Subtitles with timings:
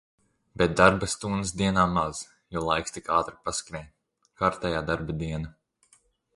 [0.61, 2.23] Bet darba stundas dienā maz,
[2.57, 3.87] jo laiks tik ātri paskrien.
[4.43, 5.57] Kārtējā darba diena.